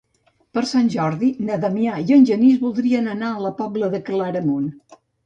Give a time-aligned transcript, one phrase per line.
[0.57, 4.65] Per Sant Jordi na Damià i en Genís voldrien anar a la Pobla de Claramunt.